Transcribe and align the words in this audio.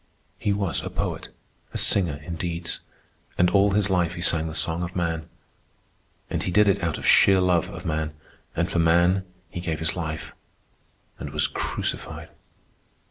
He 0.39 0.51
was 0.51 0.81
a 0.81 0.89
poet. 0.89 1.27
A 1.75 1.77
singer 1.77 2.15
in 2.25 2.33
deeds. 2.35 2.79
And 3.37 3.51
all 3.51 3.69
his 3.73 3.87
life 3.91 4.15
he 4.15 4.21
sang 4.23 4.47
the 4.47 4.55
song 4.55 4.81
of 4.81 4.95
man. 4.95 5.29
And 6.27 6.41
he 6.41 6.49
did 6.49 6.67
it 6.67 6.81
out 6.81 6.97
of 6.97 7.05
sheer 7.05 7.39
love 7.39 7.69
of 7.69 7.85
man, 7.85 8.15
and 8.55 8.67
for 8.67 8.79
man 8.79 9.25
he 9.51 9.59
gave 9.61 9.77
his 9.79 9.95
life 9.95 10.33
and 11.19 11.29
was 11.29 11.45
crucified. 11.45 12.29